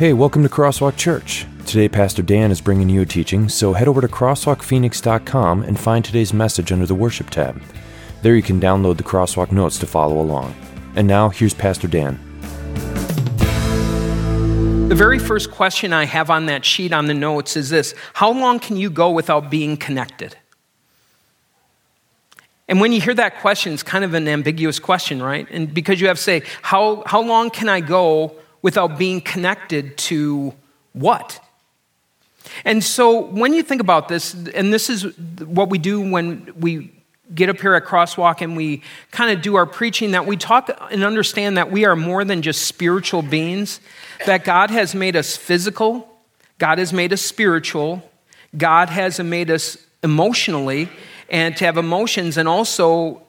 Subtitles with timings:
[0.00, 1.46] Hey, welcome to Crosswalk Church.
[1.66, 6.02] Today, Pastor Dan is bringing you a teaching, so head over to crosswalkphoenix.com and find
[6.02, 7.62] today's message under the Worship tab.
[8.22, 10.54] There you can download the Crosswalk notes to follow along.
[10.96, 12.18] And now, here's Pastor Dan.
[14.88, 18.32] The very first question I have on that sheet on the notes is this How
[18.32, 20.34] long can you go without being connected?
[22.68, 25.46] And when you hear that question, it's kind of an ambiguous question, right?
[25.50, 29.96] And because you have to say, How, how long can I go without being connected
[29.96, 30.54] to
[30.92, 31.40] what?
[32.64, 36.92] And so when you think about this, and this is what we do when we
[37.34, 40.70] get up here at Crosswalk and we kind of do our preaching, that we talk
[40.90, 43.80] and understand that we are more than just spiritual beings,
[44.26, 46.08] that God has made us physical,
[46.58, 48.02] God has made us spiritual,
[48.56, 50.88] God has made us emotionally,
[51.28, 53.22] and to have emotions and also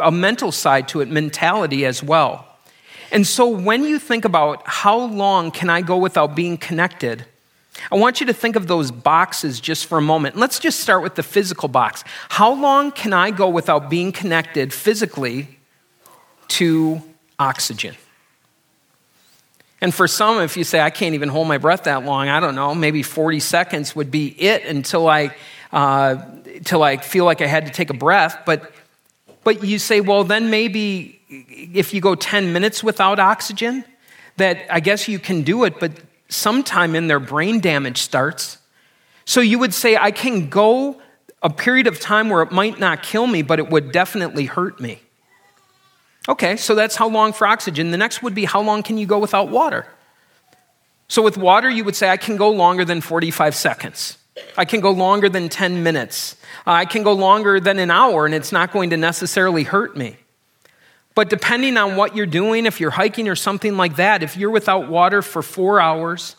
[0.00, 2.55] a mental side to it, mentality as well.
[3.12, 7.24] And so when you think about how long can I go without being connected,
[7.90, 10.36] I want you to think of those boxes just for a moment.
[10.36, 12.04] Let's just start with the physical box.
[12.30, 15.58] How long can I go without being connected physically
[16.48, 17.02] to
[17.38, 17.94] oxygen?
[19.80, 22.40] And for some, if you say, I can't even hold my breath that long, I
[22.40, 25.34] don't know, maybe 40 seconds would be it until I,
[25.70, 28.38] uh, until I feel like I had to take a breath.
[28.46, 28.72] But,
[29.44, 33.84] but you say, well, then maybe if you go 10 minutes without oxygen,
[34.36, 35.92] that I guess you can do it, but
[36.28, 38.58] sometime in their brain damage starts.
[39.24, 41.00] So you would say, I can go
[41.42, 44.80] a period of time where it might not kill me, but it would definitely hurt
[44.80, 45.00] me.
[46.28, 47.90] Okay, so that's how long for oxygen.
[47.92, 49.86] The next would be how long can you go without water?
[51.08, 54.18] So with water, you would say, I can go longer than 45 seconds.
[54.56, 56.36] I can go longer than 10 minutes.
[56.66, 60.16] I can go longer than an hour, and it's not going to necessarily hurt me.
[61.16, 64.50] But depending on what you're doing, if you're hiking or something like that, if you're
[64.50, 66.36] without water for four hours,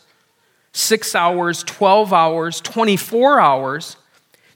[0.72, 3.96] six hours, 12 hours, 24 hours,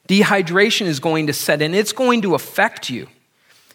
[0.09, 1.75] dehydration is going to set in.
[1.75, 3.09] It's going to affect you.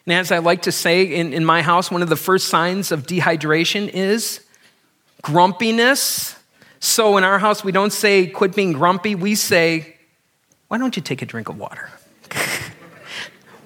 [0.05, 2.93] And as I like to say in, in my house, one of the first signs
[2.93, 4.39] of dehydration is
[5.21, 6.37] grumpiness.
[6.79, 9.15] So in our house, we don't say, quit being grumpy.
[9.15, 9.97] We say,
[10.69, 11.89] why don't you take a drink of water?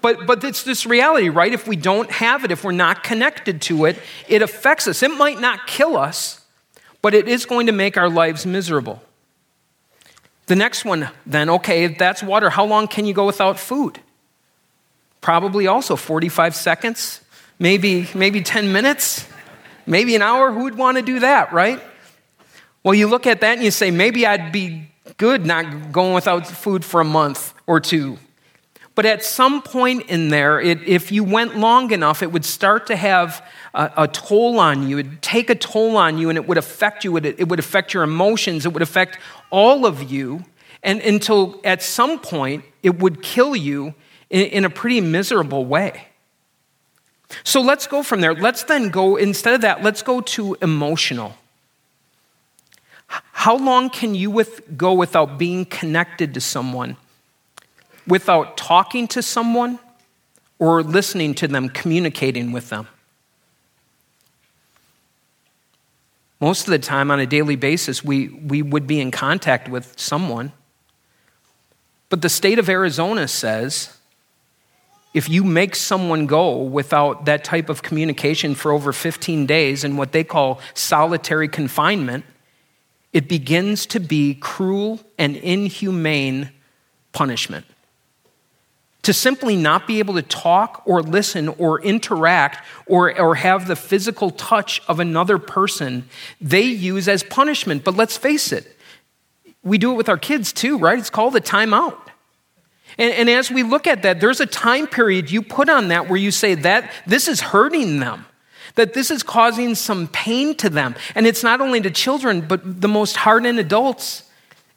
[0.01, 1.53] But, but it's this reality, right?
[1.53, 5.03] If we don't have it, if we're not connected to it, it affects us.
[5.03, 6.41] It might not kill us,
[7.01, 9.01] but it is going to make our lives miserable.
[10.47, 13.99] The next one, then, okay, that's water, how long can you go without food?
[15.21, 17.21] Probably also 45 seconds,
[17.59, 19.27] maybe, maybe 10 minutes,
[19.85, 20.51] maybe an hour.
[20.51, 21.79] Who would want to do that, right?
[22.83, 26.47] Well, you look at that and you say, maybe I'd be good not going without
[26.47, 28.17] food for a month or two
[29.01, 32.85] but at some point in there, it, if you went long enough, it would start
[32.85, 34.99] to have a, a, toll on you.
[34.99, 37.17] It would take a toll on you and it would affect you.
[37.17, 38.63] It, it would affect your emotions.
[38.63, 39.17] It would affect
[39.49, 40.45] all of you.
[40.83, 43.95] And until at some point, it would kill you
[44.29, 46.09] in, in a pretty miserable way.
[47.43, 48.35] So let's go from there.
[48.35, 51.33] Let's then go, instead of that, let's go to emotional.
[53.07, 56.97] How long can you with, go without being connected to someone?
[58.07, 59.79] Without talking to someone
[60.59, 62.87] or listening to them, communicating with them.
[66.39, 69.93] Most of the time, on a daily basis, we, we would be in contact with
[69.99, 70.51] someone.
[72.09, 73.97] But the state of Arizona says
[75.13, 79.97] if you make someone go without that type of communication for over 15 days in
[79.97, 82.23] what they call solitary confinement,
[83.13, 86.49] it begins to be cruel and inhumane
[87.11, 87.65] punishment
[89.03, 93.75] to simply not be able to talk or listen or interact or, or have the
[93.75, 96.07] physical touch of another person,
[96.39, 97.83] they use as punishment.
[97.83, 98.77] But let's face it,
[99.63, 100.99] we do it with our kids too, right?
[100.99, 101.97] It's called a timeout.
[102.97, 106.07] And, and as we look at that, there's a time period you put on that
[106.07, 108.25] where you say that this is hurting them
[108.75, 110.95] that this is causing some pain to them.
[111.15, 114.23] And it's not only to children, but the most hardened adults.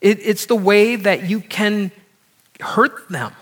[0.00, 1.92] It, it's the way that you can
[2.60, 3.32] hurt them.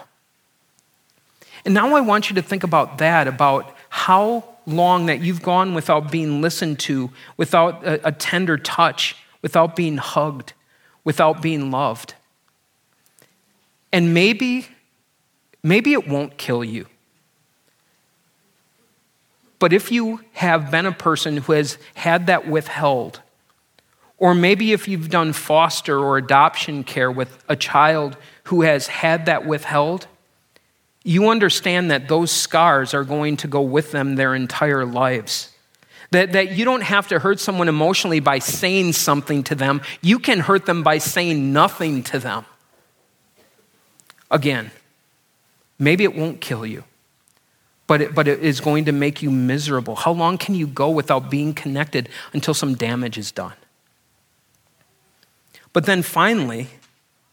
[1.64, 5.74] And now I want you to think about that, about how long that you've gone
[5.74, 10.52] without being listened to, without a, a tender touch, without being hugged,
[11.04, 12.14] without being loved.
[13.92, 14.68] And maybe,
[15.62, 16.86] maybe it won't kill you.
[19.58, 23.20] But if you have been a person who has had that withheld,
[24.18, 29.26] or maybe if you've done foster or adoption care with a child who has had
[29.26, 30.06] that withheld,
[31.04, 35.50] you understand that those scars are going to go with them their entire lives.
[36.10, 40.18] That, that you don't have to hurt someone emotionally by saying something to them, you
[40.18, 42.44] can hurt them by saying nothing to them.
[44.30, 44.70] Again,
[45.78, 46.84] maybe it won't kill you,
[47.86, 49.96] but it, but it is going to make you miserable.
[49.96, 53.54] How long can you go without being connected until some damage is done?
[55.72, 56.68] But then finally,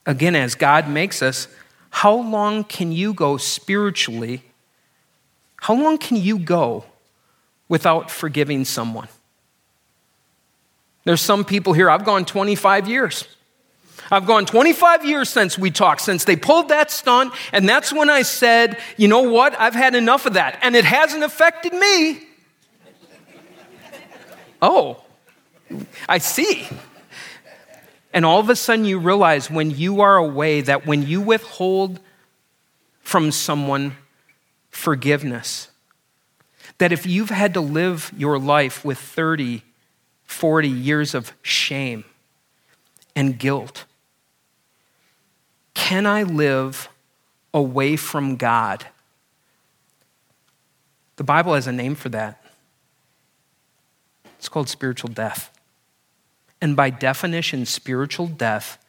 [0.06, 1.50] again, as God makes us,
[1.90, 4.44] how long can you go spiritually?
[5.58, 6.86] How long can you go
[7.68, 9.08] without forgiving someone?
[11.04, 13.26] There's some people here, I've gone 25 years.
[14.12, 18.10] I've gone 25 years since we talked, since they pulled that stunt, and that's when
[18.10, 22.24] I said, you know what, I've had enough of that, and it hasn't affected me.
[24.62, 25.04] oh,
[26.08, 26.68] I see.
[28.14, 32.00] And all of a sudden, you realize when you are away that when you withhold
[33.02, 33.96] from someone
[34.70, 35.70] forgiveness,
[36.80, 39.64] that if you've had to live your life with 30,
[40.26, 42.04] 40 years of shame
[43.16, 43.86] and guilt,
[45.74, 46.90] can I live
[47.54, 48.88] away from God?
[51.18, 52.42] The Bible has a name for that.
[54.38, 55.52] It's called spiritual death.
[56.62, 58.84] And by definition, spiritual death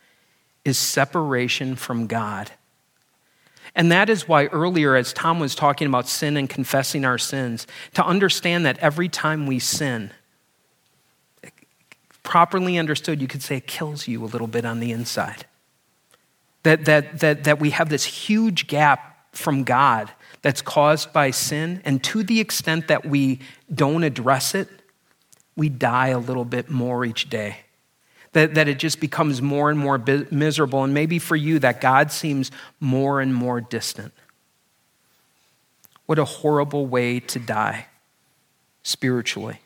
[0.65, 2.51] is separation from God.
[3.75, 7.67] And that is why earlier, as Tom was talking about sin and confessing our sins,
[7.95, 10.11] to understand that every time we sin,
[12.23, 15.47] properly understood, you could say it kills you a little bit on the inside.
[16.65, 20.11] That, that, that, that we have this huge gap from God
[20.43, 23.39] that's caused by sin, and to the extent that we
[23.73, 24.69] don't address it,
[25.61, 27.59] we die a little bit more each day.
[28.33, 30.85] That, that it just becomes more and more miserable.
[30.85, 34.15] And maybe for you, that God seems more and more distant.
[36.07, 37.89] What a horrible way to die
[38.83, 39.61] spiritually.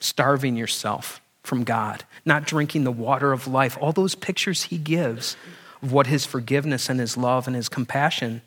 [0.00, 3.76] Starving yourself from God, not drinking the water of life.
[3.82, 5.36] All those pictures he gives
[5.82, 8.40] of what his forgiveness and his love and his compassion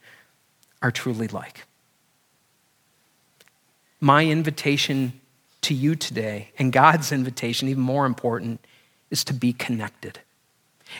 [0.82, 1.68] are truly like.
[4.02, 5.22] My invitation
[5.62, 8.60] to you today, and God's invitation, even more important,
[9.10, 10.20] is to be connected.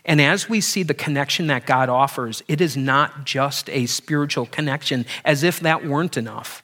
[0.06, 4.46] And as we see the connection that God offers, it is not just a spiritual
[4.46, 6.64] connection, as if that weren't enough.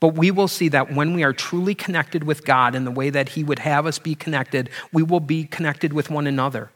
[0.00, 3.10] But we will see that when we are truly connected with God in the way
[3.10, 6.70] that He would have us be connected, we will be connected with one another.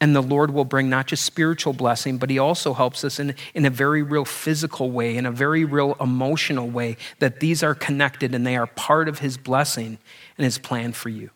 [0.00, 3.34] And the Lord will bring not just spiritual blessing, but He also helps us in,
[3.54, 7.74] in a very real physical way, in a very real emotional way, that these are
[7.74, 9.98] connected and they are part of His blessing
[10.38, 11.30] and His plan for you.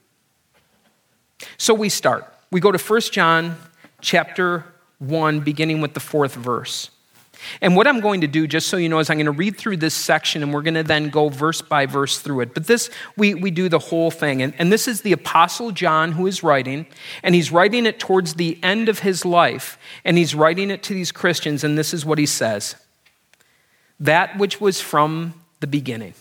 [1.58, 2.32] So we start.
[2.50, 3.56] We go to 1 John
[4.00, 4.64] chapter
[4.98, 6.90] 1, beginning with the fourth verse.
[7.60, 9.56] And what I'm going to do, just so you know, is I'm going to read
[9.56, 12.54] through this section and we're going to then go verse by verse through it.
[12.54, 14.42] But this, we, we do the whole thing.
[14.42, 16.86] And, and this is the Apostle John who is writing,
[17.22, 20.94] and he's writing it towards the end of his life, and he's writing it to
[20.94, 22.76] these Christians, and this is what he says
[24.00, 26.14] That which was from the beginning.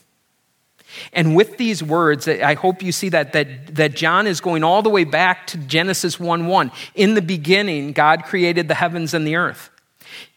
[1.12, 4.82] And with these words, I hope you see that, that, that John is going all
[4.82, 6.72] the way back to Genesis 1 1.
[6.96, 9.70] In the beginning, God created the heavens and the earth.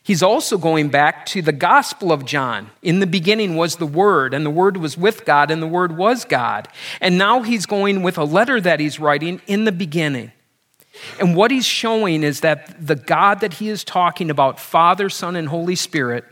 [0.06, 2.70] He's also going back to the Gospel of John.
[2.80, 5.96] In the beginning was the Word, and the Word was with God, and the Word
[5.96, 6.68] was God.
[7.00, 10.30] And now he's going with a letter that he's writing in the beginning.
[11.18, 15.34] And what he's showing is that the God that he is talking about, Father, Son,
[15.34, 16.24] and Holy Spirit,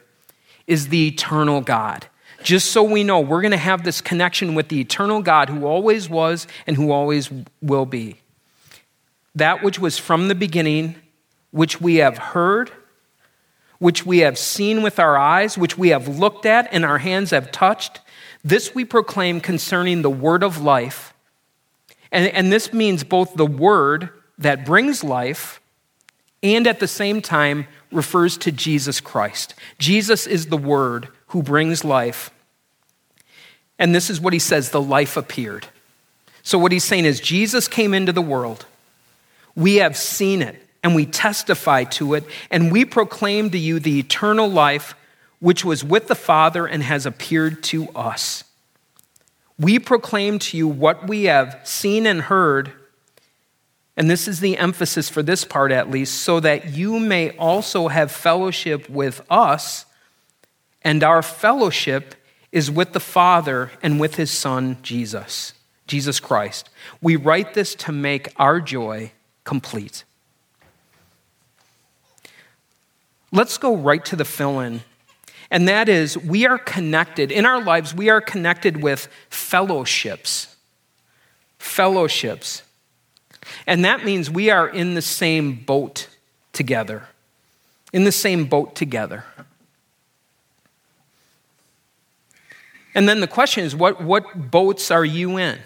[0.69, 2.07] is the eternal God.
[2.45, 5.67] Just so we know, we're going to have this connection with the eternal God who
[5.67, 7.29] always was and who always
[7.61, 8.21] will be.
[9.35, 10.95] That which was from the beginning,
[11.51, 12.71] which we have heard
[13.79, 17.31] which we have seen with our eyes, which we have looked at and our hands
[17.31, 18.01] have touched,
[18.45, 21.15] this we proclaim concerning the word of life.
[22.13, 25.61] And, and this means both the word that brings life
[26.43, 29.55] and at the same time refers to Jesus Christ.
[29.79, 32.31] Jesus is the word who brings life.
[33.79, 35.67] And this is what he says the life appeared.
[36.43, 38.67] So, what he's saying is, Jesus came into the world.
[39.57, 43.99] We have seen it and we testify to it, and we proclaim to you the
[43.99, 44.95] eternal life
[45.41, 48.45] which was with the Father and has appeared to us.
[49.59, 52.71] We proclaim to you what we have seen and heard,
[53.97, 57.89] and this is the emphasis for this part at least, so that you may also
[57.89, 59.87] have fellowship with us,
[60.83, 62.15] and our fellowship
[62.53, 65.55] is with the Father and with his Son, Jesus,
[65.87, 66.69] Jesus Christ.
[67.01, 69.13] We write this to make our joy
[69.45, 70.05] complete.
[73.35, 74.83] Let's go right to the fill in.
[75.51, 77.33] And that is, we are connected.
[77.33, 80.55] In our lives, we are connected with fellowships.
[81.59, 82.63] Fellowships.
[83.67, 86.09] And that means we are in the same boat
[86.53, 87.09] together.
[87.93, 89.25] In the same boat together.
[92.95, 95.59] And then the question is, what, what boats are you in?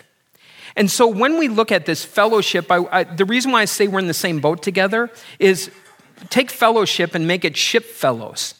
[0.75, 3.89] And so when we look at this fellowship, I, I, the reason why I say
[3.89, 5.71] we're in the same boat together is
[6.31, 8.55] take fellowship and make it ship fellows.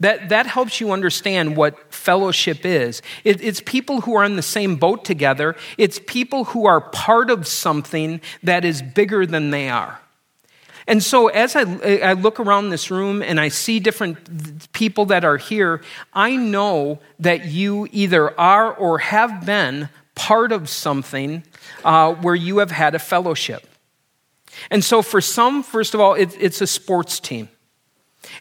[0.00, 3.00] That, that helps you understand what fellowship is.
[3.22, 7.30] It, it's people who are in the same boat together, it's people who are part
[7.30, 10.00] of something that is bigger than they are.
[10.86, 11.62] And so, as I,
[12.02, 15.80] I look around this room and I see different people that are here,
[16.12, 21.42] I know that you either are or have been part of something
[21.84, 23.66] uh, where you have had a fellowship.
[24.70, 27.48] And so, for some, first of all, it, it's a sports team.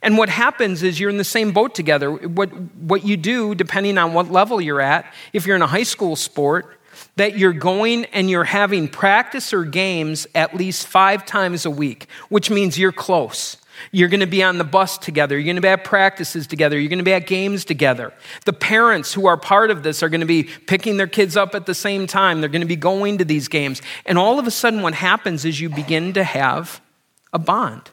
[0.02, 2.12] And what happens is you're in the same boat together.
[2.12, 5.84] What, what you do, depending on what level you're at, if you're in a high
[5.84, 6.80] school sport,
[7.16, 12.08] that you're going and you're having practice or games at least five times a week,
[12.30, 13.58] which means you're close.
[13.92, 15.36] You're going to be on the bus together.
[15.38, 16.80] You're going to be at practices together.
[16.80, 18.14] You're going to be at games together.
[18.46, 21.56] The parents who are part of this are going to be picking their kids up
[21.56, 22.42] at the same time.
[22.42, 23.82] They're going to be going to these games.
[24.06, 26.82] And all of a sudden, what happens is you begin to have
[27.32, 27.90] a bond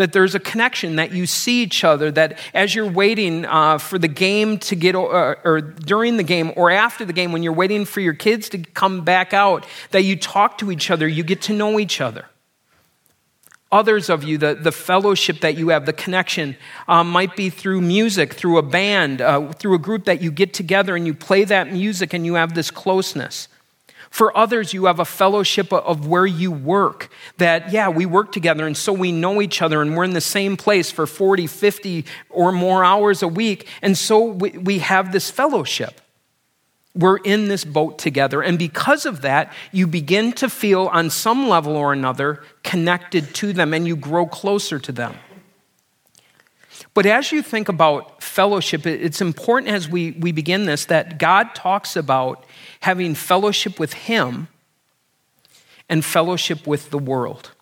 [0.00, 3.98] that there's a connection, that you see each other, that as you're waiting uh, for
[3.98, 7.52] the game to get, or, or during the game or after the game, when you're
[7.52, 11.22] waiting for your kids to come back out, that you talk to each other, you
[11.22, 12.24] get to know each other.
[13.72, 16.56] Others of you, the, the fellowship that you have, the connection,
[16.88, 20.52] um, might be through music, through a band, uh, through a group that you get
[20.52, 23.46] together and you play that music and you have this closeness.
[24.10, 27.12] For others, you have a fellowship of where you work.
[27.38, 30.20] That, yeah, we work together and so we know each other and we're in the
[30.20, 33.68] same place for 40, 50 or more hours a week.
[33.82, 36.00] And so we, we have this fellowship.
[36.94, 38.42] We're in this boat together.
[38.42, 43.52] And because of that, you begin to feel on some level or another connected to
[43.52, 45.14] them and you grow closer to them.
[46.92, 51.54] But as you think about fellowship, it's important as we, we begin this that God
[51.54, 52.44] talks about
[52.80, 54.48] having fellowship with Him
[55.88, 57.52] and fellowship with the world.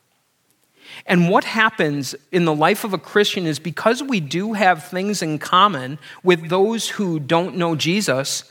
[1.06, 5.23] And what happens in the life of a Christian is because we do have things
[5.23, 8.44] in common with those who don't know Jesus,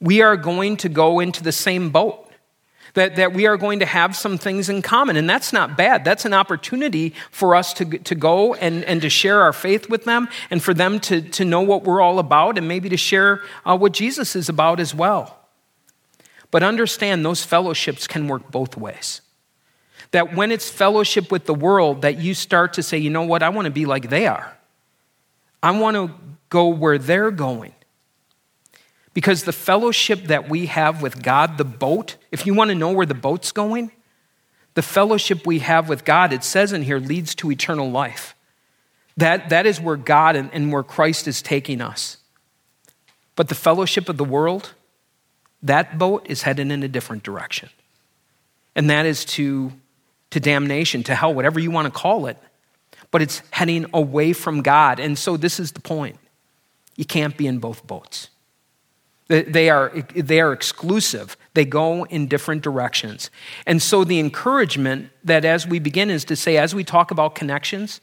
[0.00, 2.22] we are going to go into the same boat.
[2.94, 5.16] That, that we are going to have some things in common.
[5.16, 6.02] And that's not bad.
[6.02, 10.04] That's an opportunity for us to, to go and, and to share our faith with
[10.04, 13.42] them and for them to, to know what we're all about and maybe to share
[13.66, 15.36] uh, what Jesus is about as well.
[16.50, 19.20] But understand those fellowships can work both ways.
[20.12, 23.42] That when it's fellowship with the world, that you start to say, you know what,
[23.42, 24.56] I want to be like they are.
[25.62, 26.14] I want to
[26.48, 27.74] go where they're going.
[29.16, 32.92] Because the fellowship that we have with God, the boat, if you want to know
[32.92, 33.90] where the boat's going,
[34.74, 38.34] the fellowship we have with God, it says in here, leads to eternal life.
[39.16, 42.18] That, that is where God and, and where Christ is taking us.
[43.36, 44.74] But the fellowship of the world,
[45.62, 47.70] that boat is headed in a different direction.
[48.74, 49.72] And that is to,
[50.28, 52.36] to damnation, to hell, whatever you want to call it.
[53.10, 55.00] But it's heading away from God.
[55.00, 56.18] And so this is the point
[56.96, 58.28] you can't be in both boats.
[59.28, 61.36] They are, they are exclusive.
[61.54, 63.30] They go in different directions.
[63.66, 67.34] And so the encouragement that as we begin is to say, as we talk about
[67.34, 68.00] connections,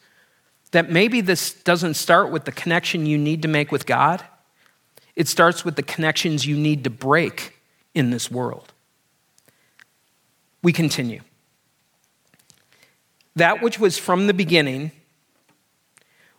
[0.72, 4.24] that maybe this doesn't start with the connection you need to make with God,
[5.16, 7.60] it starts with the connections you need to break
[7.94, 8.74] in this world.
[10.62, 11.22] We continue.
[13.36, 14.92] That which was from the beginning,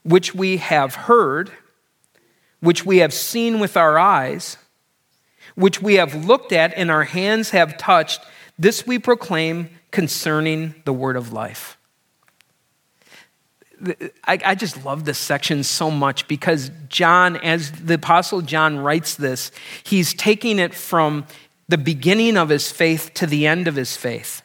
[0.03, 1.53] which we have heard,
[2.61, 4.57] which we have seen with our eyes,
[5.55, 8.21] which we have looked at and our hands have touched,
[8.59, 11.77] this we proclaim concerning the word of life.
[14.25, 19.51] I, just love this section so much because John, as the Apostle John writes this,
[19.83, 21.27] he's taking it from
[21.69, 24.43] the beginning of his faith to the end of his faith.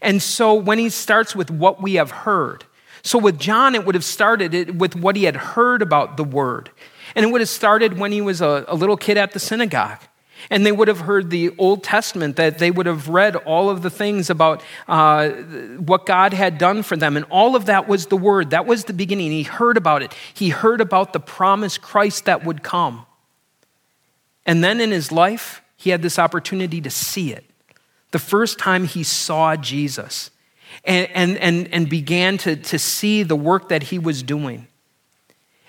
[0.00, 2.64] And so when he starts with what we have heard,
[3.02, 6.70] so with John, it would have started with what he had heard about the word.
[7.14, 9.98] And it would have started when he was a little kid at the synagogue.
[10.50, 13.82] And they would have heard the Old Testament, that they would have read all of
[13.82, 17.16] the things about uh, what God had done for them.
[17.16, 18.50] And all of that was the Word.
[18.50, 19.30] That was the beginning.
[19.30, 20.14] He heard about it.
[20.34, 23.06] He heard about the promised Christ that would come.
[24.44, 27.44] And then in his life, he had this opportunity to see it.
[28.10, 30.30] The first time he saw Jesus
[30.84, 34.66] and, and, and, and began to, to see the work that he was doing.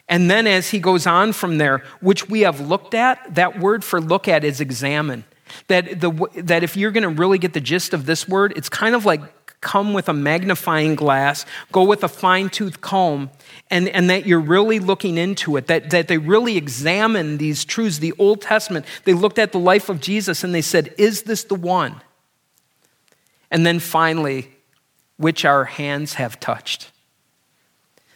[0.09, 3.83] And then as he goes on from there, which we have looked at, that word
[3.83, 5.23] for look at is examine.
[5.67, 8.69] That, the, that if you're going to really get the gist of this word, it's
[8.69, 9.21] kind of like
[9.61, 13.29] come with a magnifying glass, go with a fine tooth comb,
[13.69, 17.99] and, and that you're really looking into it, that, that they really examine these truths.
[17.99, 21.45] The Old Testament, they looked at the life of Jesus and they said, Is this
[21.45, 22.01] the one?
[23.49, 24.51] And then finally,
[25.17, 26.91] which our hands have touched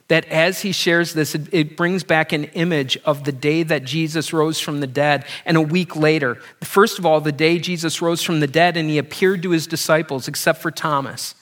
[0.08, 3.84] that as he shares this, it, it, brings back an image of the day that
[3.84, 6.36] Jesus rose from the dead and a week later.
[6.64, 9.68] First of all, the day Jesus rose from the dead and he appeared to his
[9.68, 11.36] disciples, except for Thomas.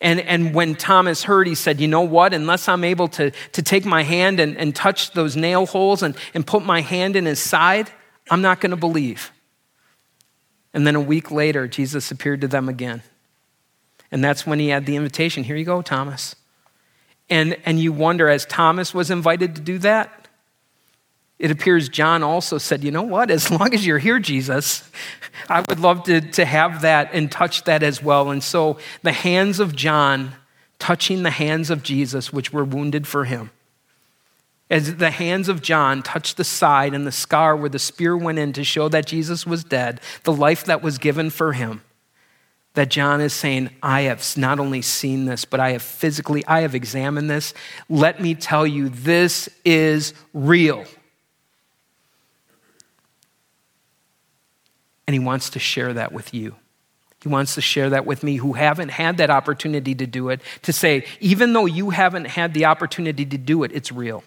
[0.00, 2.32] And, and when Thomas heard, he said, You know what?
[2.32, 6.16] Unless I'm able to, to take my hand and, and touch those nail holes and,
[6.34, 7.90] and put my hand in his side,
[8.30, 9.32] I'm not going to believe.
[10.72, 13.02] And then a week later, Jesus appeared to them again.
[14.12, 16.36] And that's when he had the invitation Here you go, Thomas.
[17.30, 20.28] And, and you wonder, as Thomas was invited to do that,
[21.38, 23.30] it appears John also said, You know what?
[23.30, 24.88] As long as you're here, Jesus,
[25.48, 28.30] I would love to, to have that and touch that as well.
[28.30, 30.32] And so the hands of John
[30.78, 33.50] touching the hands of Jesus, which were wounded for him.
[34.70, 38.38] As the hands of John touched the side and the scar where the spear went
[38.38, 41.82] in to show that Jesus was dead, the life that was given for him
[42.74, 46.60] that John is saying, I have not only seen this, but I have physically, I
[46.60, 47.54] have examined this.
[47.88, 50.84] Let me tell you, this is real.
[55.06, 56.54] And he wants to share that with you.
[57.20, 60.40] He wants to share that with me who haven't had that opportunity to do it,
[60.62, 64.22] to say, even though you haven't had the opportunity to do it, it's real.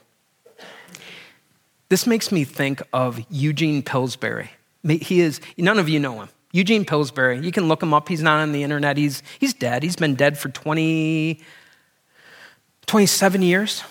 [1.87, 4.49] This makes me think of Eugene Pillsbury.
[4.83, 6.29] He is, none of you know him.
[6.51, 8.09] Eugene Pillsbury, you can look him up.
[8.09, 8.97] He's not on the internet.
[8.97, 9.83] He's, he's dead.
[9.83, 11.39] He's been dead for 20,
[12.85, 13.83] 27 years.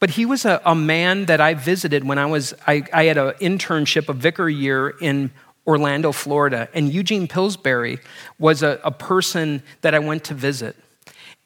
[0.00, 3.18] But he was a, a man that I visited when I was, I, I had
[3.18, 5.30] an internship, a vicar year in
[5.66, 6.68] Orlando, Florida.
[6.74, 8.00] And Eugene Pillsbury
[8.38, 10.74] was a, a person that I went to visit.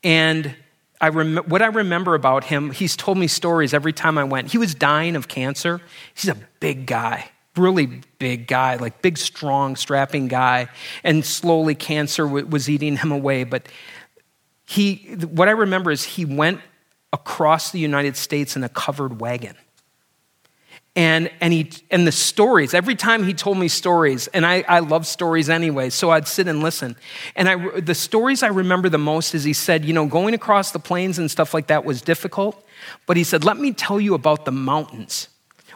[0.03, 0.55] And
[1.01, 4.53] I rem- what I remember about him, he's told me stories every time I went.
[4.53, 5.81] He was dying of cancer.
[6.15, 10.69] He's a big guy really big guy, like big, strong, strapping guy,
[11.03, 13.45] and slowly cancer w- was eating him away.
[13.45, 13.69] But
[14.67, 16.61] he, what I remember is he went
[17.13, 19.57] across the United States in a covered wagon.
[20.97, 24.79] And, and, he, and the stories, every time he told me stories, and I, I
[24.79, 26.95] love stories anyway, so I'd sit and listen.
[27.35, 30.71] And I, the stories I remember the most is he said, you know, going across
[30.71, 32.65] the plains and stuff like that was difficult,
[33.07, 35.29] but he said, let me tell you about the mountains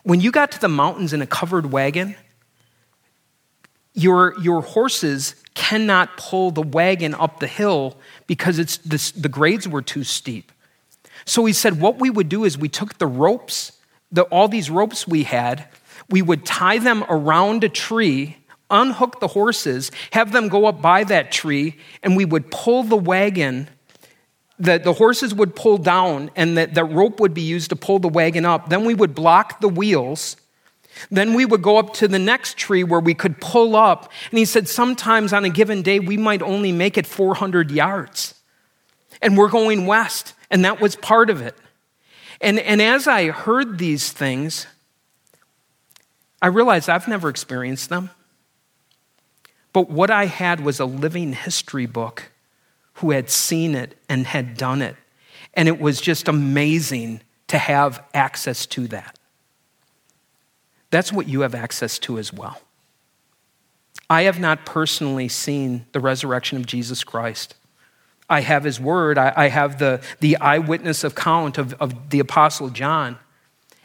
[0.02, 2.16] when you got to the mountains in a covered wagon,
[3.94, 9.66] your, your horses cannot pull the wagon up the hill because it's, the, the grades
[9.66, 10.52] were too steep.
[11.24, 13.72] So he said, what we would do is we took the ropes,
[14.12, 15.68] the, all these ropes we had,
[16.08, 18.38] we would tie them around a tree,
[18.70, 22.96] unhook the horses, have them go up by that tree, and we would pull the
[22.96, 23.68] wagon
[24.58, 27.98] the, the horses would pull down and the, the rope would be used to pull
[27.98, 28.68] the wagon up.
[28.68, 30.36] Then we would block the wheels.
[31.10, 34.10] Then we would go up to the next tree where we could pull up.
[34.30, 38.34] And he said, sometimes on a given day, we might only make it 400 yards.
[39.22, 40.34] And we're going west.
[40.50, 41.54] And that was part of it.
[42.40, 44.66] And, and as I heard these things,
[46.42, 48.10] I realized I've never experienced them.
[49.72, 52.30] But what I had was a living history book
[52.98, 54.96] who had seen it and had done it.
[55.54, 59.18] And it was just amazing to have access to that.
[60.90, 62.60] That's what you have access to as well.
[64.10, 67.54] I have not personally seen the resurrection of Jesus Christ.
[68.30, 72.70] I have his word, I, I have the, the eyewitness account of, of the Apostle
[72.70, 73.18] John.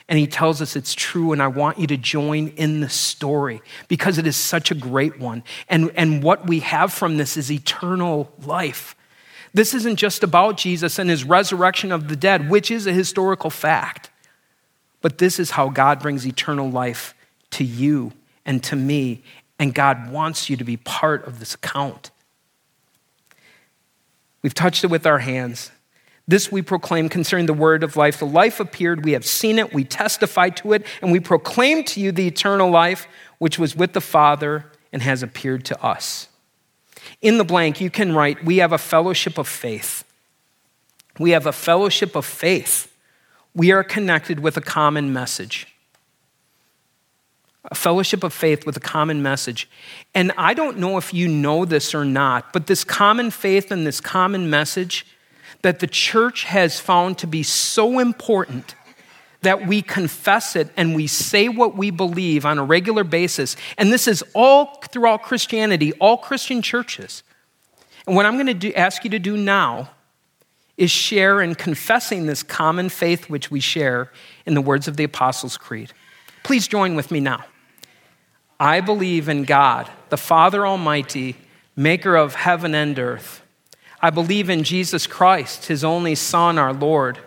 [0.10, 3.62] And he tells us it's true, and I want you to join in the story
[3.88, 5.44] because it is such a great one.
[5.70, 8.96] And, and what we have from this is eternal life.
[9.54, 13.50] This isn't just about Jesus and his resurrection of the dead, which is a historical
[13.50, 14.10] fact,
[15.02, 17.14] but this is how God brings eternal life
[17.52, 18.14] to you
[18.46, 19.22] and to me,
[19.60, 22.10] and God wants you to be part of this account.
[24.42, 25.72] We've touched it with our hands.
[26.28, 28.20] This we proclaim concerning the word of life.
[28.20, 32.00] The life appeared, we have seen it, we testify to it, and we proclaim to
[32.00, 36.28] you the eternal life which was with the Father and has appeared to us.
[37.22, 40.04] In the blank, you can write, We have a fellowship of faith.
[41.20, 42.92] We have a fellowship of faith.
[43.56, 45.68] We are connected with a common message.
[47.66, 49.70] A fellowship of faith with a common message.
[50.14, 53.86] And I don't know if you know this or not, but this common faith and
[53.86, 55.06] this common message
[55.62, 58.76] that the church has found to be so important
[59.44, 63.56] that we confess it and we say what we believe on a regular basis.
[63.78, 67.24] And this is all throughout Christianity, all Christian churches.
[68.08, 69.92] And what I'm going to ask you to do now
[70.78, 74.12] is share in confessing this common faith which we share
[74.46, 75.94] in the words of the Apostles' Creed.
[76.44, 77.46] Please join with me now.
[78.60, 81.36] I believe in God, the Father Almighty,
[81.76, 83.42] maker of heaven and earth.
[84.02, 87.20] I believe in Jesus Christ, his only Son, our Lord,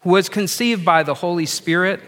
[0.00, 2.00] who was conceived by the Holy Spirit,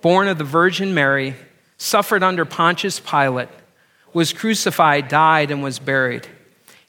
[0.00, 1.34] born of the Virgin Mary,
[1.76, 3.48] suffered under Pontius Pilate,
[4.12, 6.28] was crucified, died, and was buried.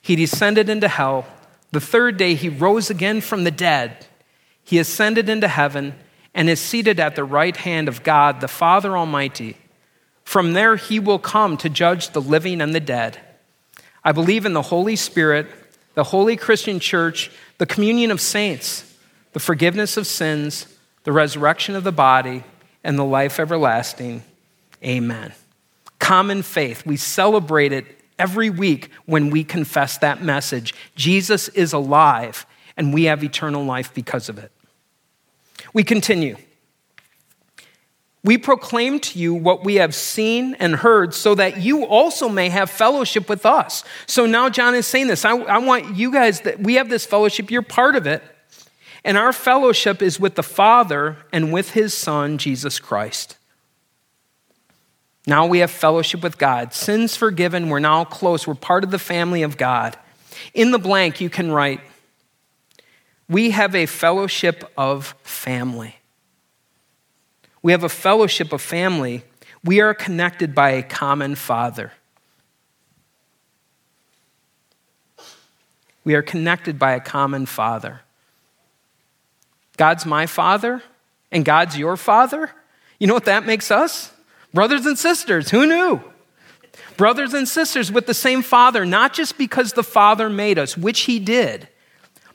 [0.02, 1.26] He descended into hell.
[1.72, 4.06] The third day he rose again from the dead.
[4.64, 5.96] He ascended into heaven
[6.34, 9.58] and is seated at the right hand of God, the Father Almighty.
[10.24, 13.20] From there he will come to judge the living and the dead.
[14.04, 15.48] I believe in the Holy Spirit,
[15.96, 18.95] the holy Christian church, the communion of saints,
[19.36, 20.66] the forgiveness of sins,
[21.04, 22.42] the resurrection of the body,
[22.86, 24.24] and the life everlasting.
[24.82, 25.34] Amen.
[26.00, 26.86] Common faith.
[26.86, 27.86] We celebrate it
[28.18, 30.74] every week when we confess that message.
[30.96, 32.46] Jesus is alive,
[32.78, 34.54] and we have eternal life because of it.
[35.74, 36.38] We continue.
[38.24, 42.48] We proclaim to you what we have seen and heard so that you also may
[42.48, 43.84] have fellowship with us.
[44.08, 45.26] So now John is saying this.
[45.26, 48.24] I, I, want you guys that we have this fellowship, you're part of it.
[49.06, 53.38] And our fellowship is with the Father and with his Son, Jesus Christ.
[55.28, 56.74] Now we have fellowship with God.
[56.74, 57.70] Sins forgiven.
[57.70, 58.48] We're now close.
[58.48, 59.96] We're part of the family of God.
[60.56, 61.82] In the blank, you can write,
[63.30, 65.98] We have a fellowship of family.
[67.62, 69.24] We have a fellowship of family.
[69.64, 71.92] We are connected by a common Father.
[76.04, 78.02] We are connected by a common Father.
[79.78, 80.82] God's my Father,
[81.32, 82.52] and God's your Father.
[83.00, 84.12] You know what that makes us?
[84.54, 86.02] Brothers and sisters, who knew?
[86.98, 91.02] Brothers and sisters with the same Father, not just because the Father made us, which
[91.02, 91.68] He did,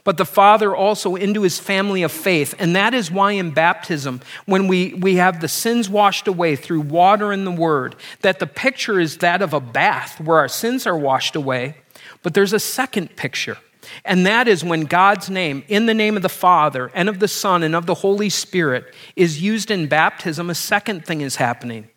[0.04, 2.54] but the Father also into His family of faith.
[2.58, 6.82] And that is why in baptism, when we, we have the sins washed away through
[6.82, 10.86] water and the Word, that the picture is that of a bath where our sins
[10.86, 11.76] are washed away.
[12.22, 13.56] But there's a second picture.
[14.04, 17.28] And that is when God's name, in the name of the Father and of the
[17.28, 21.88] Son and of the Holy Spirit, is used in baptism, a second thing is happening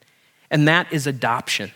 [0.53, 1.71] and that is adoption.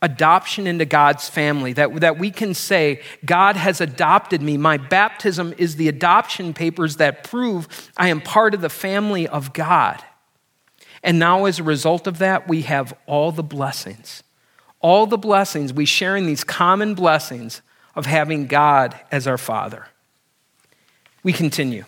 [0.00, 4.56] Adoption into God's family, that, that we can say, God has adopted me.
[4.56, 9.52] My baptism is the adoption papers that prove I am part of the family of
[9.52, 10.02] God.
[11.02, 14.22] And now, as a result of that, we have all the blessings.
[14.78, 15.72] All the blessings.
[15.72, 17.62] We share in these common blessings
[17.94, 19.86] of having God as our Father.
[21.22, 21.84] We continue.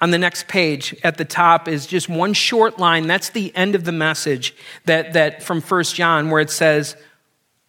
[0.00, 3.06] On the next page at the top is just one short line.
[3.06, 6.96] That's the end of the message that, that from 1 John, where it says,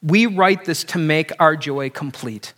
[0.01, 2.53] We write this to make our joy complete.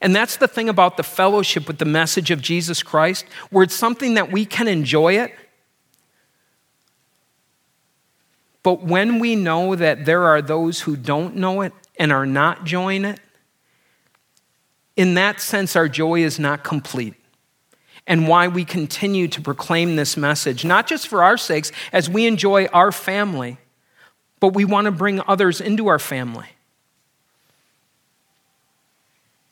[0.00, 3.74] And that's the thing about the fellowship with the message of Jesus Christ, where it's
[3.74, 5.32] something that we can enjoy it.
[8.62, 12.60] But when we know that there are those who don't know it and are not
[12.60, 13.20] enjoying it,
[14.96, 17.14] in that sense, our joy is not complete
[18.06, 22.26] and why we continue to proclaim this message, not just for our sakes as we
[22.26, 23.58] enjoy our family,
[24.40, 26.48] but we want to bring others into our family.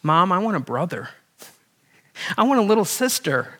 [0.02, 1.10] Mom, I want a brother.
[2.36, 3.59] I want a little sister.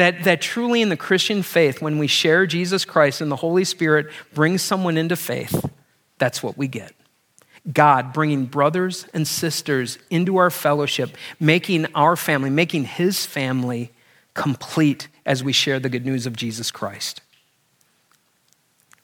[0.00, 3.64] That, that truly in the Christian faith, when we share Jesus Christ and the Holy
[3.64, 5.70] Spirit brings someone into faith,
[6.16, 6.94] that's what we get.
[7.70, 13.90] God bringing brothers and sisters into our fellowship, making our family, making his family
[14.32, 17.20] complete as we share the good news of Jesus Christ.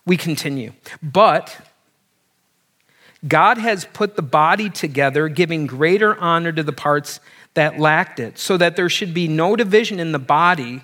[0.06, 0.72] We continue.
[1.02, 1.60] But
[3.28, 7.20] God has put the body together, giving greater honor to the parts
[7.56, 10.82] that lacked it, so that there should be no division in the body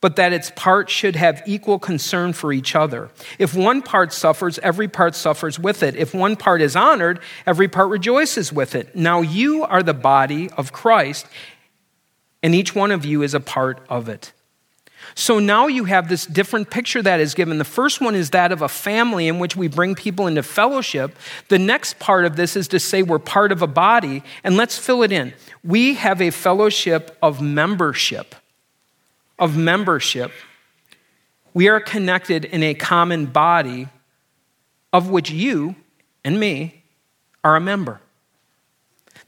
[0.00, 3.10] but that its parts should have equal concern for each other.
[3.38, 5.94] If one part suffers, every part suffers with it.
[5.94, 8.96] If one part is honored, every part rejoices with it.
[8.96, 11.26] Now you are the body of Christ,
[12.42, 14.32] and each one of you is a part of it.
[15.14, 17.58] So now you have this different picture that is given.
[17.58, 21.16] The first one is that of a family in which we bring people into fellowship.
[21.48, 24.78] The next part of this is to say we're part of a body, and let's
[24.78, 25.32] fill it in.
[25.64, 28.34] We have a fellowship of membership
[29.40, 30.30] of membership,
[31.54, 33.88] we are connected in a common body
[34.92, 35.74] of which you
[36.22, 36.84] and me
[37.42, 38.00] are a member.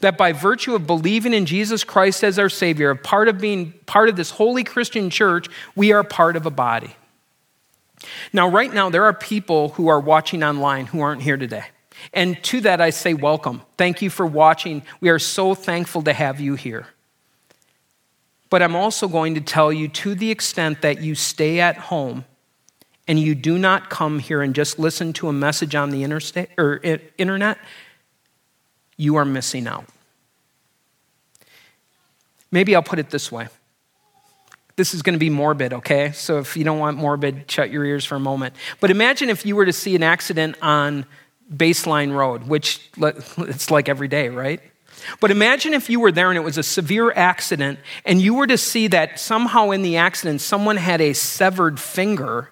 [0.03, 3.73] That by virtue of believing in Jesus Christ as our Savior, a part of being
[3.87, 6.95] part of this holy Christian church, we are part of a body.
[8.33, 11.65] Now, right now, there are people who are watching online who aren't here today.
[12.13, 13.63] And to that, I say welcome.
[13.79, 14.83] Thank you for watching.
[15.01, 16.89] We are so thankful to have you here.
[18.51, 22.25] But I'm also going to tell you to the extent that you stay at home
[23.07, 26.51] and you do not come here and just listen to a message on the interstate,
[26.59, 26.81] or
[27.19, 27.59] internet,
[29.03, 29.85] you are missing out.
[32.53, 33.49] Maybe I'll put it this way.
[34.77, 36.13] This is going to be morbid, okay?
[36.13, 38.55] So if you don't want morbid, shut your ears for a moment.
[38.81, 41.05] But imagine if you were to see an accident on
[41.53, 42.89] Baseline Road, which
[43.39, 44.61] it's like every day, right?
[45.21, 48.47] But imagine if you were there and it was a severe accident and you were
[48.47, 52.51] to see that somehow in the accident someone had a severed finger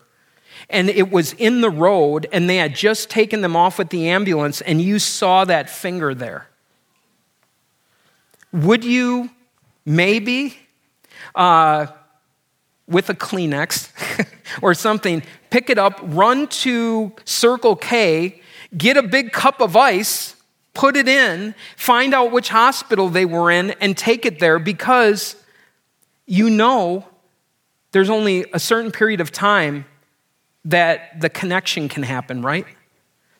[0.71, 4.09] and it was in the road and they had just taken them off with the
[4.09, 6.49] ambulance and you saw that finger there.
[8.53, 9.31] Would you
[9.85, 10.57] maybe,
[11.35, 11.87] uh,
[12.87, 14.27] with a Kleenex
[14.63, 18.41] or something, pick it up, run to Circle K,
[18.77, 20.35] get a big cup of ice,
[20.75, 25.37] put it in, find out which hospital they were in, and take it there because
[26.27, 27.07] you know
[27.93, 29.85] there's only a certain period of time
[30.64, 32.66] that the connection can happen, right?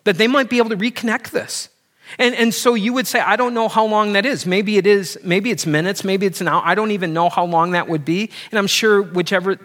[0.05, 1.69] That they might be able to reconnect this.
[2.19, 4.45] And, and so you would say, I don't know how long that is.
[4.47, 6.63] Maybe it is, maybe it's minutes, maybe it's an hour.
[6.65, 8.31] I don't even know how long that would be.
[8.51, 9.59] And I'm sure whichever,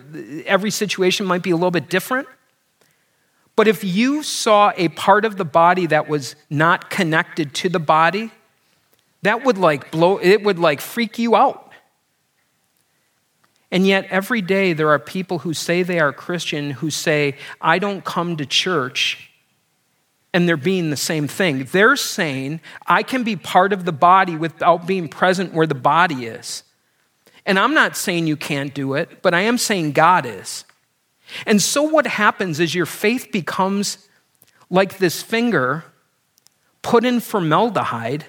[0.45, 2.27] every situation might be a little bit different.
[3.55, 7.79] But if you saw a part of the body that was not connected to the
[7.79, 8.31] body,
[9.21, 11.64] that would like blow, it would like freak you out.
[13.75, 17.77] And yet, every day there are people who say they are Christian who say, I
[17.77, 19.29] don't come to church
[20.33, 21.65] and they're being the same thing.
[21.65, 26.25] They're saying, I can be part of the body without being present where the body
[26.25, 26.63] is.
[27.45, 30.63] And I'm not saying you can't do it, but I am saying God is.
[31.45, 34.07] And so what happens is your faith becomes
[34.69, 35.83] like this finger
[36.81, 38.23] put in formaldehyde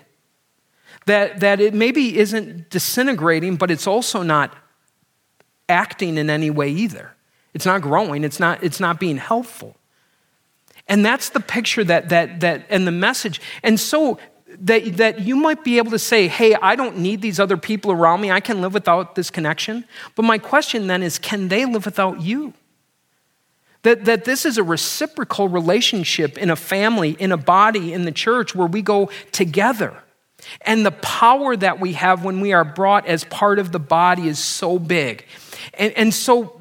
[1.05, 4.53] that, that it maybe isn't disintegrating, but it's also not
[5.69, 7.13] acting in any way either.
[7.55, 9.77] It's not growing, it's not, it's not being helpful.
[10.89, 13.41] And that's the picture that, that, that, and the message.
[13.63, 14.19] And so
[14.61, 17.91] that, that you might be able to say, hey, I don't need these other people
[17.91, 18.31] around me.
[18.31, 19.85] I can live without this connection.
[20.15, 22.53] But my question then is, can they live without you?
[23.83, 28.13] That, that this is a reciprocal relationship in a family, in a body, in the
[28.13, 30.03] church where we go together.
[30.63, 34.29] And the power that we have when we are brought as part of the body
[34.29, 35.25] is so big.
[35.75, 36.59] And, and so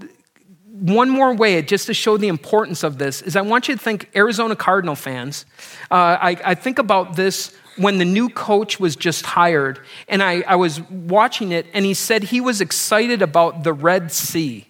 [0.80, 3.82] one more way, just to show the importance of this, is I want you to
[3.82, 5.46] think Arizona Cardinal fans.
[5.90, 10.42] Uh, I, I, think about this when the new coach was just hired, and I,
[10.42, 14.68] I was watching it, and he said he was excited about the Red Sea.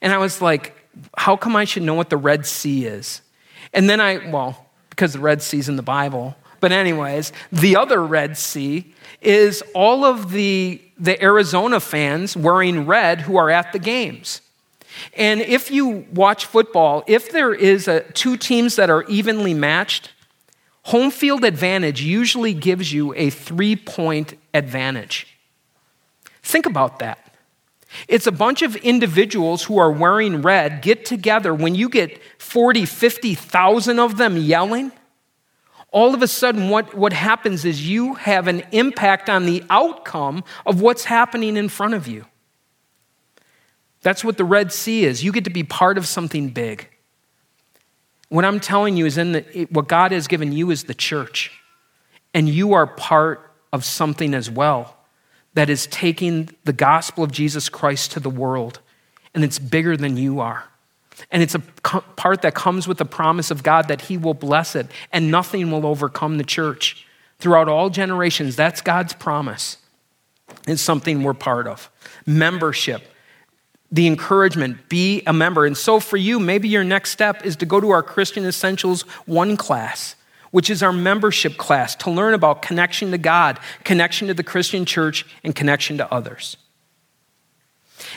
[0.00, 0.76] And I was like,
[1.16, 3.20] how come I should know what the Red Sea is?
[3.74, 6.36] And then I, well, because the Red Sea's in the Bible.
[6.60, 13.22] But, anyways, the other Red Sea is all of the, the Arizona fans wearing red
[13.22, 14.40] who are at the games.
[15.14, 20.12] And if you watch football, if there is a, two teams that are evenly matched,
[20.84, 25.26] home field advantage usually gives you a three point advantage.
[26.40, 27.18] Think about that.
[28.06, 31.52] It's a bunch of individuals who are wearing red get together.
[31.52, 34.92] When you get 40, 50,000 of them yelling,
[35.92, 40.42] all of a sudden, what, what happens is you have an impact on the outcome
[40.64, 42.24] of what's happening in front of you.
[44.00, 45.22] That's what the Red Sea is.
[45.22, 46.88] You get to be part of something big.
[48.30, 51.52] What I'm telling you is in the, what God has given you is the church.
[52.32, 54.96] And you are part of something as well
[55.52, 58.80] that is taking the gospel of Jesus Christ to the world.
[59.34, 60.64] And it's bigger than you are.
[61.30, 64.74] And it's a part that comes with the promise of God that He will bless
[64.74, 67.06] it and nothing will overcome the church.
[67.38, 69.78] Throughout all generations, that's God's promise.
[70.66, 71.90] It's something we're part of.
[72.26, 73.02] Membership
[73.92, 75.66] the encouragement, be a member.
[75.66, 79.02] And so for you, maybe your next step is to go to our Christian Essentials
[79.26, 80.16] 1 class,
[80.50, 84.86] which is our membership class to learn about connection to God, connection to the Christian
[84.86, 86.56] church, and connection to others.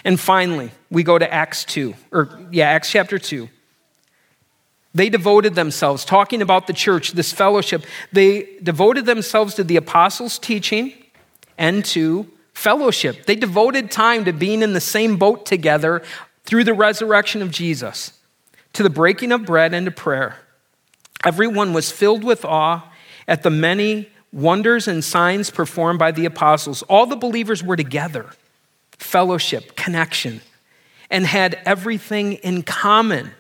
[0.03, 3.49] And finally, we go to Acts 2, or yeah, Acts chapter 2.
[4.93, 10.39] They devoted themselves, talking about the church, this fellowship, they devoted themselves to the apostles'
[10.39, 10.93] teaching
[11.57, 13.25] and to fellowship.
[13.25, 16.01] They devoted time to being in the same boat together
[16.45, 18.13] through the resurrection of Jesus,
[18.73, 20.37] to the breaking of bread and to prayer.
[21.25, 22.89] Everyone was filled with awe
[23.27, 26.83] at the many wonders and signs performed by the apostles.
[26.83, 28.29] All the believers were together,
[28.97, 30.41] fellowship, connection,
[31.09, 33.31] and had everything in common.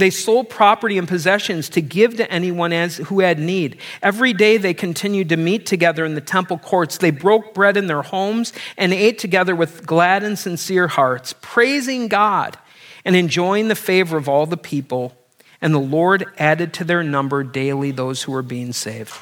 [0.00, 3.76] They sold property and possessions to give to anyone as, who had need.
[4.02, 6.96] Every day they continued to meet together in the temple courts.
[6.96, 12.08] They broke bread in their homes and ate together with glad and sincere hearts, praising
[12.08, 12.56] God
[13.04, 15.14] and enjoying the favor of all the people.
[15.60, 19.12] And the Lord added to their number daily those who were being saved.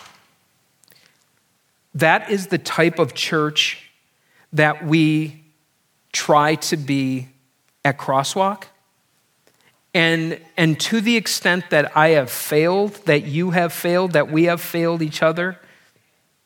[1.93, 3.88] That is the type of church
[4.53, 5.45] that we
[6.13, 7.29] try to be
[7.85, 8.65] at Crosswalk.
[9.95, 14.45] And, and to the extent that I have failed, that you have failed, that we
[14.45, 15.59] have failed each other,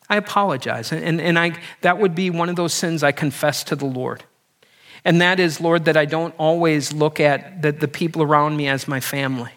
[0.08, 0.92] I apologize.
[0.92, 4.24] And, and I, that would be one of those sins I confess to the Lord.
[5.04, 8.68] And that is, Lord, that I don't always look at the, the people around me
[8.68, 9.50] as my family.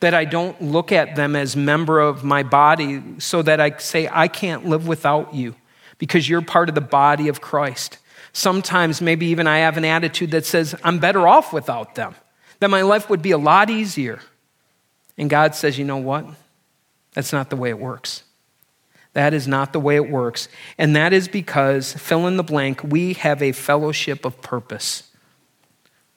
[0.00, 4.08] That I don't look at them as member of my body so that I say,
[4.12, 5.54] I can't live without you
[6.02, 7.98] because you're part of the body of Christ.
[8.32, 12.16] Sometimes maybe even I have an attitude that says, I'm better off without them
[12.58, 14.18] that my life would be a lot easier.
[15.16, 16.26] And God says, you know what?
[17.12, 18.24] That's not the way it works.
[19.12, 20.48] That is not the way it works.
[20.76, 25.04] And that is because, fill in the blank, we have a fellowship of purpose.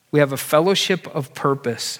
[0.09, 1.99] We have a fellowship of purpose.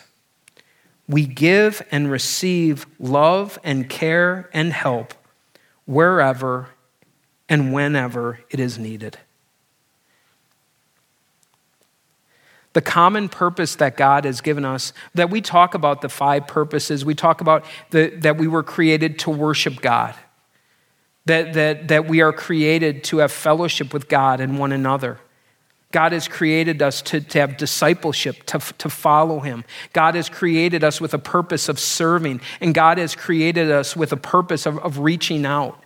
[1.08, 5.14] We give and receive love and care and help
[5.86, 6.70] wherever
[7.48, 9.18] and whenever it is needed.
[12.76, 17.06] the common purpose that God has given us, that we talk about the five purposes.
[17.06, 20.14] We talk about the, that we were created to worship God,
[21.24, 25.20] that, that, that we are created to have fellowship with God and one another.
[25.94, 29.64] God has created us to, to have discipleship, to, to follow Him.
[29.94, 34.12] God has created us with a purpose of serving, and God has created us with
[34.12, 35.82] a purpose of, of reaching out.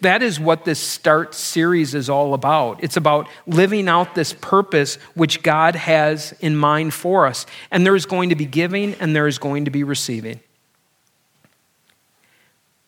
[0.00, 2.82] That is what this Start series is all about.
[2.82, 7.46] It's about living out this purpose which God has in mind for us.
[7.70, 10.40] And there is going to be giving and there is going to be receiving.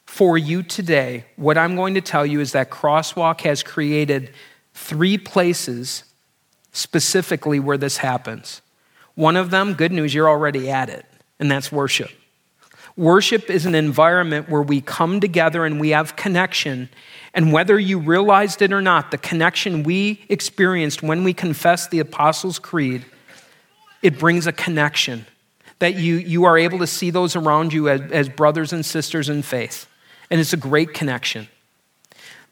[0.06, 4.32] For you today, what I'm going to tell you is that Crosswalk has created
[4.74, 6.04] three places
[6.72, 8.60] specifically where this happens.
[9.14, 11.06] One of them, good news, you're already at it,
[11.38, 12.10] and that's worship.
[13.00, 16.90] Worship is an environment where we come together and we have connection.
[17.32, 22.00] And whether you realized it or not, the connection we experienced when we confessed the
[22.00, 23.06] Apostles' Creed,
[24.02, 25.24] it brings a connection
[25.78, 29.30] that you, you are able to see those around you as, as brothers and sisters
[29.30, 29.88] in faith.
[30.30, 31.48] And it's a great connection.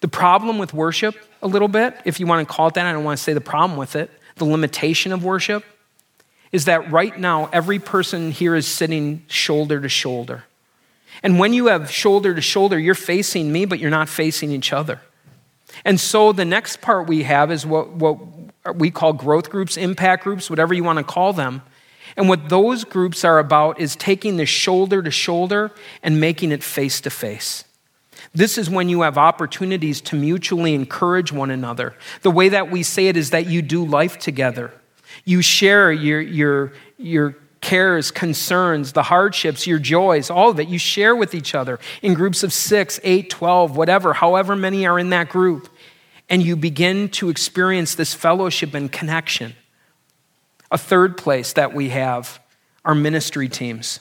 [0.00, 2.92] The problem with worship, a little bit, if you want to call it that, I
[2.92, 5.62] don't want to say the problem with it, the limitation of worship
[6.52, 10.44] is that right now, every person here is sitting shoulder to shoulder.
[11.22, 14.72] And when you have shoulder to shoulder, you're facing me, but you're not facing each
[14.72, 15.00] other.
[15.84, 18.18] And so the next part we have is what, what
[18.74, 21.62] we call growth groups, impact groups, whatever you want to call them.
[22.16, 25.70] And what those groups are about is taking the shoulder to shoulder
[26.02, 27.64] and making it face to face.
[28.34, 31.94] This is when you have opportunities to mutually encourage one another.
[32.22, 34.72] The way that we say it is that you do life together.
[35.24, 40.68] You share your, your, your cares, concerns, the hardships, your joys, all of it.
[40.68, 44.98] You share with each other in groups of six, eight, 12, whatever, however many are
[44.98, 45.68] in that group.
[46.28, 49.54] And you begin to experience this fellowship and connection.
[50.70, 52.40] A third place that we have
[52.84, 54.00] are ministry teams.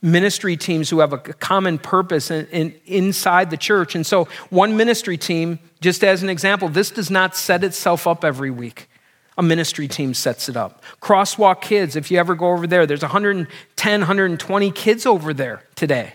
[0.00, 3.94] Ministry teams who have a common purpose in, in, inside the church.
[3.94, 8.24] And so, one ministry team, just as an example, this does not set itself up
[8.24, 8.88] every week
[9.36, 10.82] a ministry team sets it up.
[11.00, 16.14] Crosswalk Kids, if you ever go over there, there's 110, 120 kids over there today.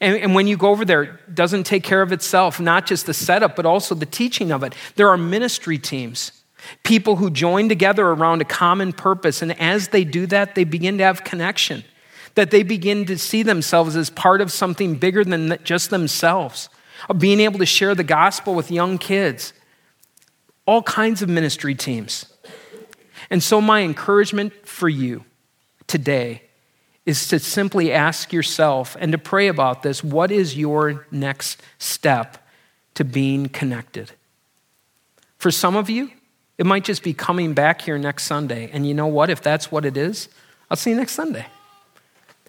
[0.00, 3.06] And, and, when you go over there, it doesn't take care of itself, not just
[3.06, 4.74] the setup, but also the teaching of it.
[4.96, 6.32] There are ministry teams,
[6.82, 9.42] people who join together around a common purpose.
[9.42, 11.84] And as they do that, they begin to have connection,
[12.34, 16.68] that they begin to see themselves as part of something bigger than just themselves,
[17.08, 19.52] of being able to share the gospel with young kids.
[20.66, 22.31] All kinds of ministry teams.
[23.32, 25.24] And so, my encouragement for you
[25.86, 26.42] today
[27.06, 32.46] is to simply ask yourself and to pray about this what is your next step
[32.92, 34.12] to being connected?
[35.38, 36.10] For some of you,
[36.58, 38.68] it might just be coming back here next Sunday.
[38.70, 39.30] And you know what?
[39.30, 40.28] If that's what it is,
[40.70, 41.46] I'll see you next Sunday.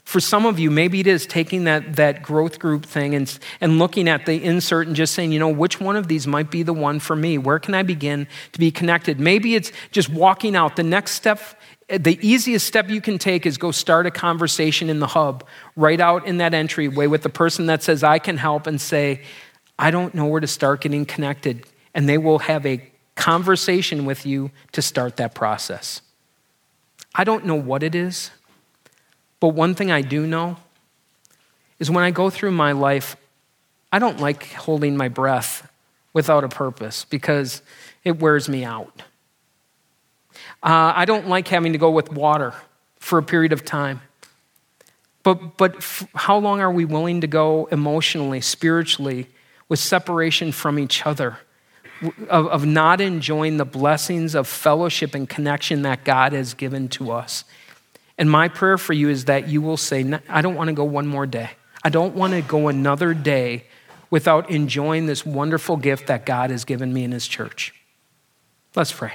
[0.04, 3.80] For some of you, maybe it is taking that, that growth group thing and, and
[3.80, 6.62] looking at the insert and just saying, you know, which one of these might be
[6.62, 7.38] the one for me?
[7.38, 9.20] Where can I begin to be connected?
[9.20, 10.76] Maybe it's just walking out.
[10.76, 11.40] The next step,
[11.88, 15.46] the easiest step you can take is go start a conversation in the hub,
[15.78, 19.22] right out in that entryway with the person that says, I can help, and say,
[19.80, 21.66] I don't know where to start getting connected.
[21.94, 26.02] And they will have a conversation with you to start that process.
[27.16, 28.32] I don't know what it is.
[29.44, 30.56] But one thing I do know
[31.78, 33.18] is when I go through my life,
[33.92, 35.70] I don't like holding my breath
[36.14, 37.62] without a purpose because
[38.06, 39.04] it wears me out.
[40.64, 42.54] Uh, I don't like having to go with water
[43.00, 44.00] for a period of time.
[45.24, 49.28] But, but f- how long are we willing to go emotionally, spiritually,
[49.68, 51.40] with separation from each other,
[52.30, 57.12] of, of not enjoying the blessings of fellowship and connection that God has given to
[57.12, 57.44] us?
[58.18, 60.84] And my prayer for you is that you will say, I don't want to go
[60.84, 61.52] one more day.
[61.84, 63.66] I don't want to go another day
[64.10, 67.74] without enjoying this wonderful gift that God has given me in His church.
[68.76, 69.14] Let's pray.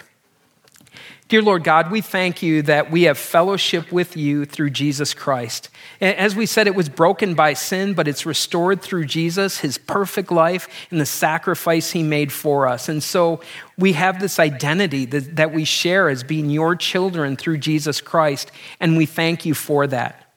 [1.28, 5.68] Dear Lord God, we thank you that we have fellowship with you through Jesus Christ.
[6.00, 10.32] As we said, it was broken by sin, but it's restored through Jesus, his perfect
[10.32, 12.88] life, and the sacrifice he made for us.
[12.88, 13.42] And so
[13.76, 18.50] we have this identity that, we share as being your children through Jesus Christ,
[18.80, 20.27] and we thank you for that.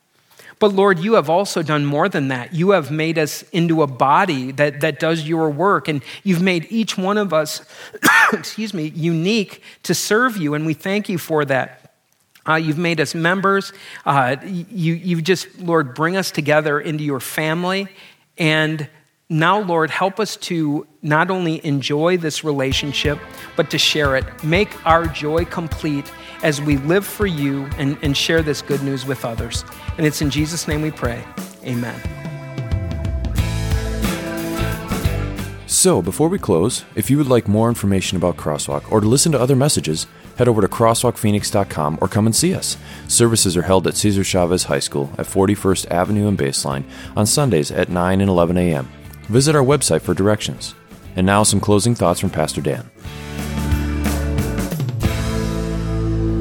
[0.62, 2.54] But Lord, you have also done more than that.
[2.54, 6.68] You have made us into a body that, that does your work, and you've made
[6.70, 7.62] each one of us,
[8.32, 11.92] excuse me, unique to serve you, and we thank you for that.
[12.48, 13.72] Uh, you've made us members.
[14.06, 17.88] Uh, you, you just, Lord, bring us together into your family.
[18.38, 18.88] And
[19.32, 23.18] now, Lord, help us to not only enjoy this relationship,
[23.56, 24.24] but to share it.
[24.44, 26.12] Make our joy complete
[26.42, 29.64] as we live for you and, and share this good news with others.
[29.96, 31.24] And it's in Jesus' name we pray.
[31.64, 31.98] Amen.
[35.66, 39.32] So, before we close, if you would like more information about Crosswalk or to listen
[39.32, 40.06] to other messages,
[40.36, 42.76] head over to crosswalkphoenix.com or come and see us.
[43.08, 46.84] Services are held at Cesar Chavez High School at 41st Avenue and Baseline
[47.16, 48.90] on Sundays at 9 and 11 a.m.
[49.24, 50.74] Visit our website for directions.
[51.16, 52.90] And now, some closing thoughts from Pastor Dan.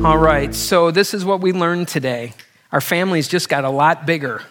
[0.03, 2.33] All right, so this is what we learned today.
[2.71, 4.41] Our families just got a lot bigger.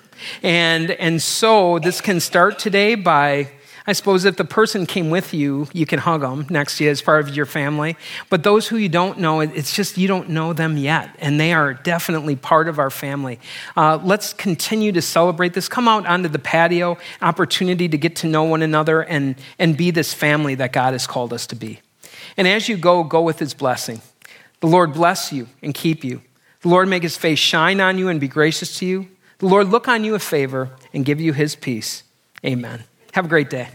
[0.43, 3.51] And, and so this can start today by,
[3.91, 6.91] I suppose, if the person came with you, you can hug them next to you
[6.91, 7.97] as part of your family.
[8.29, 11.11] But those who you don't know, it's just you don't know them yet.
[11.19, 13.41] And they are definitely part of our family.
[13.77, 15.69] Uh, let's continue to celebrate this.
[15.69, 19.91] Come out onto the patio, opportunity to get to know one another and, and be
[19.91, 21.81] this family that God has called us to be.
[22.37, 24.03] And as you go, go with his blessing.
[24.61, 26.23] The Lord bless you and keep you.
[26.61, 29.09] The Lord make his face shine on you and be gracious to you.
[29.39, 32.05] The Lord look on you with favor and give you his peace.
[32.47, 32.85] Amen.
[33.13, 33.69] Have a great day.